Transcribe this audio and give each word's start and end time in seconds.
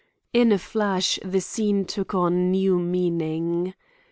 In 0.33 0.51
a 0.51 0.57
flash 0.57 1.19
the 1.23 1.39
scene 1.41 1.85
took 1.85 2.15
on 2.15 2.49
new 2.49 2.79
meaning. 2.79 3.75